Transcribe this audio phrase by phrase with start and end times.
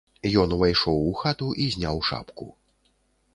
[0.43, 2.49] Ён увайшоў у хату і зняў шапку.